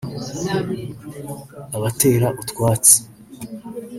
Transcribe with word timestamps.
abatera 1.77 2.27
utwatsi 2.41 2.97